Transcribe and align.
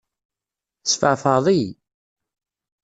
Tesfeεfεeḍ-iyi! 0.81 1.69